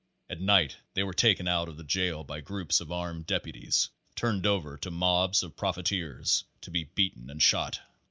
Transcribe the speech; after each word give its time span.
At 0.31 0.41
night 0.41 0.77
they 0.95 1.03
were 1.03 1.13
taken 1.13 1.47
out 1.47 1.69
of 1.69 1.77
the 1.77 1.83
jail 1.83 2.23
by 2.23 2.41
groups 2.41 2.81
of 2.81 2.91
armed 2.91 3.27
deputies, 3.27 3.87
turned 4.15 4.47
over 4.47 4.75
to 4.79 4.89
mobs 4.89 5.43
of 5.43 5.55
profiteers 5.55 6.43
to 6.61 6.71
be 6.71 6.85
beaten 6.85 7.29
and 7.29 7.39
shot. 7.39 7.79